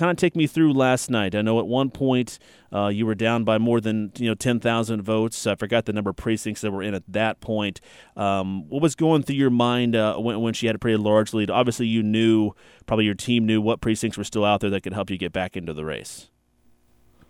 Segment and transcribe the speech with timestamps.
[0.00, 1.34] kind of take me through last night.
[1.34, 2.38] I know at one point
[2.72, 5.46] uh, you were down by more than you know ten thousand votes.
[5.46, 7.82] I forgot the number of precincts that were in at that point.
[8.16, 11.34] Um, what was going through your mind uh, when, when she had a pretty large
[11.34, 11.50] lead?
[11.50, 12.52] Obviously, you knew
[12.86, 15.34] probably your team knew what precincts were still out there that could help you get
[15.34, 16.30] back into the race.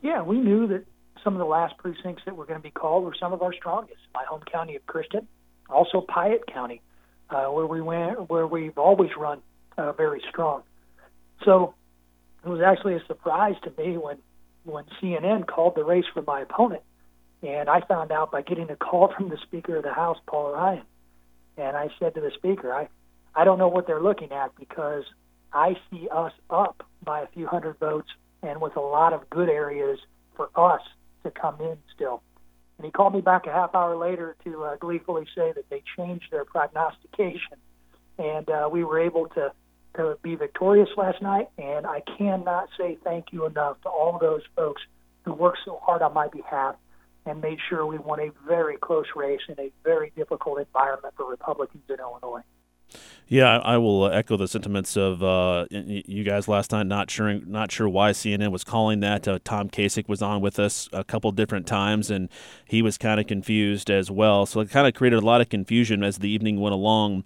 [0.01, 0.85] Yeah, we knew that
[1.25, 3.53] some of the last precincts that were going to be called were some of our
[3.53, 3.99] strongest.
[4.15, 5.27] My home county of Christian,
[5.69, 6.83] also Piatt County,
[7.31, 9.43] uh, where we went, where we've always run
[9.77, 10.63] uh, very strong.
[11.45, 11.75] So
[12.45, 14.19] it was actually a surprise to me when
[14.65, 16.83] when CNN called the race for my opponent,
[17.43, 20.53] and I found out by getting a call from the Speaker of the House, Paul
[20.53, 20.83] Ryan,
[21.57, 22.89] and I said to the Speaker, I
[23.35, 25.05] I don't know what they're looking at because
[25.53, 28.09] I see us up by a few hundred votes
[28.43, 29.99] and with a lot of good areas
[30.37, 30.83] for us
[31.23, 32.23] to come in still.
[32.79, 35.83] And he called me back a half hour later to uh, gleefully say that they
[35.97, 37.59] changed their prognostication,
[38.19, 39.53] and uh, we were able to
[39.97, 41.49] to be victorious last night.
[41.59, 44.83] And I cannot say thank you enough to all those folks
[45.25, 46.77] who worked so hard on my behalf
[47.27, 51.29] and made sure we won a very close race in a very difficult environment for
[51.29, 52.43] Republicans in Illinois.
[53.29, 56.89] Yeah, I will echo the sentiments of uh, you guys last night.
[56.89, 59.29] Not sure, not sure why CNN was calling that.
[59.29, 62.29] Uh, Tom Kacich was on with us a couple different times, and
[62.65, 64.47] he was kind of confused as well.
[64.47, 67.23] So it kind of created a lot of confusion as the evening went along.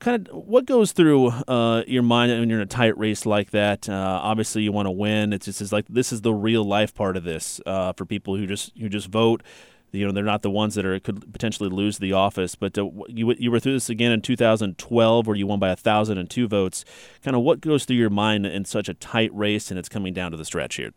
[0.00, 3.50] Kind of, what goes through uh, your mind when you're in a tight race like
[3.52, 3.88] that?
[3.88, 5.32] Uh, obviously, you want to win.
[5.32, 8.46] It's just like this is the real life part of this uh, for people who
[8.46, 9.42] just who just vote
[9.94, 12.54] you know they're not the ones that are could potentially lose the office.
[12.54, 15.76] But uh, you you were through this again in 2012, where you won by a
[15.76, 16.84] thousand and two votes.
[17.22, 20.12] Kind of what goes through your mind in such a tight race, and it's coming
[20.12, 20.92] down to the stretch here.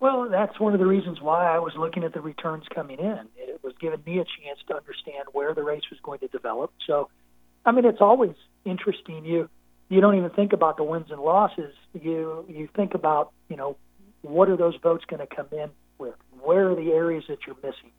[0.00, 3.20] Well, that's one of the reasons why I was looking at the returns coming in.
[3.36, 6.72] It was giving me a chance to understand where the race was going to develop.
[6.86, 7.08] So,
[7.64, 8.34] I mean, it's always
[8.64, 9.24] interesting.
[9.24, 9.48] You
[9.88, 11.74] you don't even think about the wins and losses.
[11.92, 13.76] You you think about you know
[14.22, 16.14] what are those votes going to come in with?
[16.40, 17.92] Where are the areas that you're missing?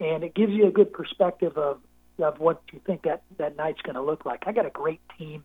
[0.00, 1.80] And it gives you a good perspective of
[2.18, 4.44] of what you think that that night's going to look like.
[4.46, 5.44] I got a great team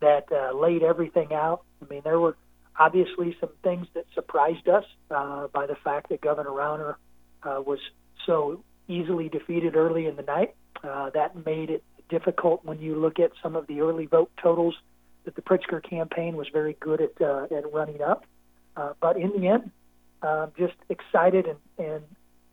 [0.00, 1.62] that uh, laid everything out.
[1.82, 2.36] I mean, there were
[2.78, 6.94] obviously some things that surprised us uh, by the fact that Governor Rauner
[7.42, 7.78] uh, was
[8.26, 10.54] so easily defeated early in the night.
[10.82, 14.74] Uh, that made it difficult when you look at some of the early vote totals
[15.24, 18.24] that the Pritzker campaign was very good at uh, at running up.
[18.76, 19.70] Uh, but in the end,
[20.22, 22.04] uh, just excited and, and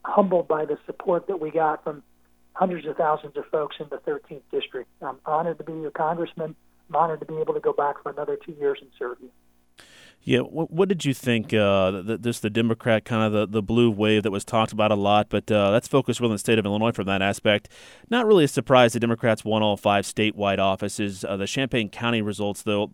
[0.04, 2.04] humbled by the support that we got from
[2.54, 4.90] hundreds of thousands of folks in the 13th district.
[5.02, 6.56] I'm honored to be your congressman.
[6.90, 9.30] I'm honored to be able to go back for another two years and serve you.
[10.28, 11.54] Yeah, what, what did you think?
[11.54, 14.92] Uh, the, this the Democrat kind of the, the blue wave that was talked about
[14.92, 17.70] a lot, but uh, let's focus really on the state of Illinois from that aspect.
[18.10, 21.24] Not really a surprise the Democrats won all five statewide offices.
[21.24, 22.92] Uh, the Champaign County results, though,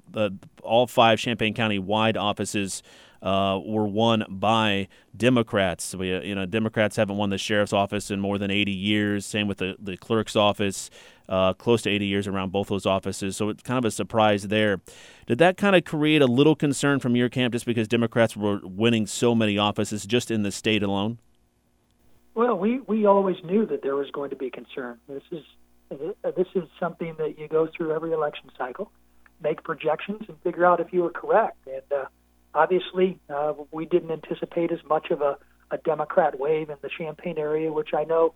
[0.62, 2.84] all five Champaign County wide offices
[3.22, 5.94] uh, were won by Democrats.
[5.96, 9.26] We, uh, you know, Democrats haven't won the sheriff's office in more than 80 years.
[9.26, 10.90] Same with the, the clerk's office,
[11.30, 13.38] uh, close to 80 years around both those offices.
[13.38, 14.82] So it's kind of a surprise there.
[15.28, 18.60] Did that kind of create a little concern from your camp just because Democrats were
[18.64, 21.20] winning so many offices just in the state alone?
[22.34, 25.00] Well, we, we always knew that there was going to be concern.
[25.08, 25.44] This is
[26.36, 28.92] this is something that you go through every election cycle,
[29.44, 31.58] make projections, and figure out if you were correct.
[31.68, 32.06] And uh,
[32.54, 35.38] obviously, uh, we didn't anticipate as much of a,
[35.72, 38.34] a Democrat wave in the Champaign area, which I know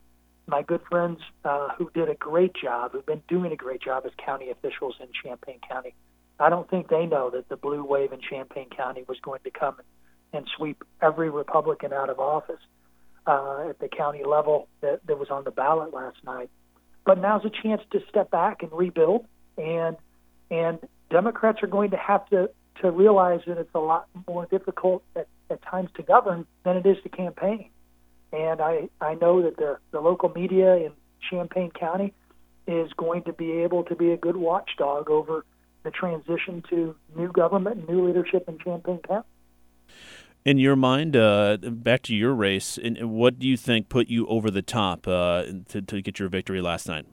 [0.48, 4.04] my good friends uh, who did a great job, who've been doing a great job
[4.06, 5.94] as county officials in Champaign County.
[6.40, 9.52] I don't think they know that the blue wave in Champaign County was going to
[9.52, 9.78] come
[10.34, 12.60] and sweep every Republican out of office
[13.26, 16.50] uh, at the county level that, that was on the ballot last night.
[17.06, 19.26] But now's a chance to step back and rebuild,
[19.58, 19.96] and
[20.52, 22.50] and Democrats are going to have to
[22.82, 26.86] to realize that it's a lot more difficult at, at times to govern than it
[26.86, 27.70] is to campaign.
[28.34, 30.92] And I, I know that the, the local media in
[31.30, 32.14] Champaign County
[32.68, 35.46] is going to be able to be a good watchdog over
[35.84, 39.28] the transition to new government and new leadership in Champaign County.
[40.44, 44.28] In your mind, uh, back to your race, and what do you think put you
[44.28, 47.06] over the top uh, to, to get your victory last night?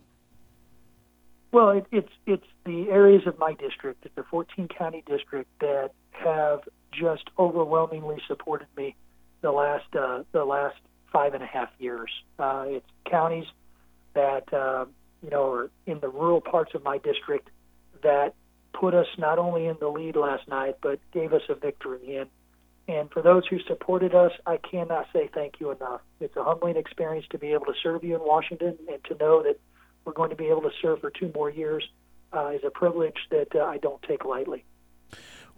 [1.50, 6.60] Well, it, it's it's the areas of my district, the 14 county district, that have
[6.92, 8.94] just overwhelmingly supported me
[9.40, 10.76] the last uh, the last
[11.12, 12.10] five and a half years.
[12.38, 13.46] Uh, it's counties
[14.14, 14.84] that uh,
[15.22, 17.48] you know are in the rural parts of my district
[18.02, 18.34] that
[18.72, 22.16] put us not only in the lead last night, but gave us a victory.
[22.16, 22.30] And
[22.88, 26.00] and for those who supported us, I cannot say thank you enough.
[26.20, 29.42] It's a humbling experience to be able to serve you in Washington and to know
[29.42, 29.58] that
[30.04, 31.88] we're going to be able to serve for two more years
[32.32, 34.64] uh, is a privilege that uh, I don't take lightly.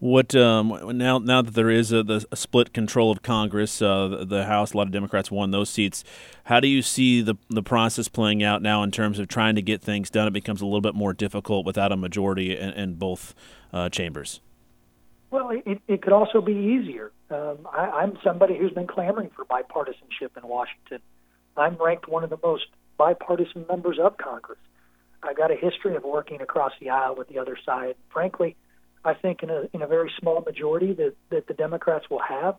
[0.00, 1.18] What um, now?
[1.18, 4.72] Now that there is a, the, a split control of Congress, uh, the, the, House,
[4.72, 6.02] a lot of Democrats won those seats.
[6.44, 9.62] How do you see the the process playing out now in terms of trying to
[9.62, 10.26] get things done?
[10.26, 13.34] It becomes a little bit more difficult without a majority in, in both
[13.72, 14.40] uh, chambers.
[15.30, 17.12] Well, it, it could also be easier.
[17.30, 20.98] Um, I, I'm somebody who's been clamoring for bipartisanship in Washington.
[21.56, 22.66] I'm ranked one of the most
[22.98, 24.58] bipartisan members of Congress.
[25.24, 27.94] I got a history of working across the aisle with the other side.
[28.12, 28.56] Frankly,
[29.04, 32.56] I think in a in a very small majority that that the Democrats will have,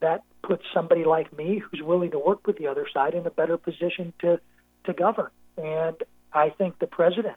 [0.00, 3.30] that puts somebody like me who's willing to work with the other side in a
[3.30, 4.40] better position to
[4.84, 5.30] to govern.
[5.56, 5.96] And
[6.32, 7.36] I think the president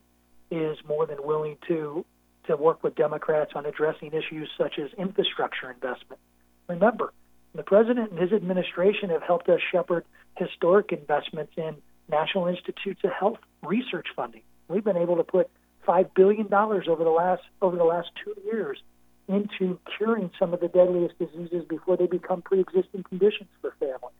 [0.49, 2.05] is more than willing to
[2.47, 6.19] to work with Democrats on addressing issues such as infrastructure investment.
[6.67, 7.13] Remember,
[7.53, 10.05] the president and his administration have helped us shepherd
[10.37, 11.75] historic investments in
[12.09, 14.41] National Institutes of Health research funding.
[14.71, 15.49] We've been able to put
[15.85, 18.81] five billion dollars over the last over the last two years
[19.27, 24.15] into curing some of the deadliest diseases before they become pre-existing conditions for families.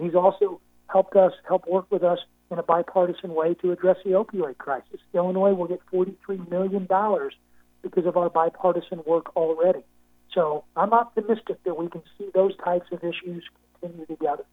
[0.00, 2.18] He's also helped us help work with us
[2.50, 5.00] in a bipartisan way to address the opioid crisis.
[5.14, 6.88] Illinois will get $43 million
[7.82, 9.84] because of our bipartisan work already.
[10.34, 13.44] So I'm optimistic that we can see those types of issues
[13.80, 14.44] continue together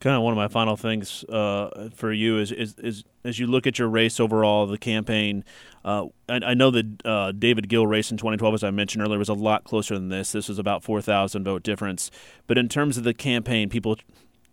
[0.00, 3.46] kind of one of my final things uh, for you is, is, is as you
[3.46, 5.44] look at your race overall, the campaign.
[5.84, 9.18] Uh, I, I, know that uh, David Gill race in 2012, as I mentioned earlier,
[9.18, 10.32] was a lot closer than this.
[10.32, 12.10] This was about 4,000 vote difference.
[12.46, 13.96] But in terms of the campaign, people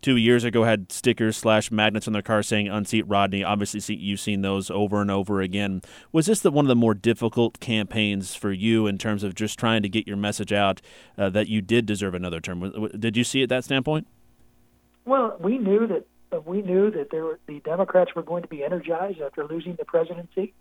[0.02, 4.20] two years ago had stickers slash magnets on their car saying "Unseat Rodney." Obviously, you've
[4.20, 5.82] seen those over and over again.
[6.12, 9.58] Was this the, one of the more difficult campaigns for you in terms of just
[9.58, 10.82] trying to get your message out
[11.18, 12.90] uh, that you did deserve another term?
[13.00, 14.06] Did you see it that standpoint?
[15.06, 18.64] Well, we knew that uh, we knew that there the Democrats were going to be
[18.64, 20.54] energized after losing the presidency.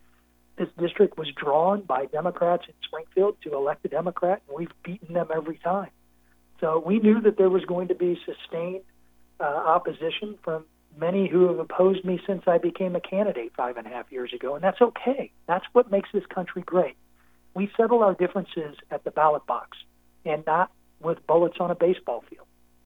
[0.56, 5.14] This district was drawn by Democrats in Springfield to elect a Democrat, and we've beaten
[5.14, 5.90] them every time.
[6.60, 8.82] So we knew that there was going to be sustained
[9.40, 10.64] uh, opposition from
[10.98, 14.32] many who have opposed me since I became a candidate five and a half years
[14.34, 15.32] ago, and that's okay.
[15.46, 16.96] That's what makes this country great.
[17.54, 19.78] We settle our differences at the ballot box
[20.24, 22.46] and not with bullets on a baseball field.